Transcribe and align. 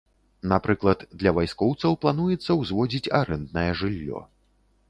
Напрыклад, 0.53 1.03
для 1.23 1.33
вайскоўцаў 1.39 1.99
плануецца 2.05 2.51
ўзводзіць 2.63 3.11
арэнднае 3.21 3.71
жыллё. 3.83 4.27